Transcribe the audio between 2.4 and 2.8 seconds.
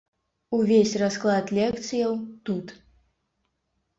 тут.